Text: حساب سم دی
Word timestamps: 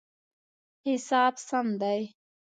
حساب 0.87 1.33
سم 1.49 1.67
دی 1.81 2.01